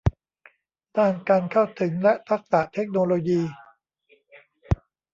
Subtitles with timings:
[0.97, 3.41] ด้านการเข้าถึงและทักษะเทคโนโลยี